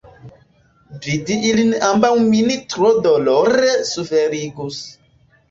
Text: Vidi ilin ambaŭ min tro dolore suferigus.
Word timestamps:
Vidi 1.03 1.37
ilin 1.49 1.75
ambaŭ 1.89 2.09
min 2.31 2.49
tro 2.73 2.91
dolore 3.09 3.71
suferigus. 3.93 4.83